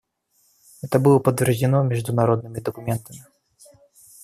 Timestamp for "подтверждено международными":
1.19-2.59